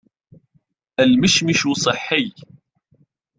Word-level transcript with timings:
المشمش 0.99 1.67
صحي 1.83 2.33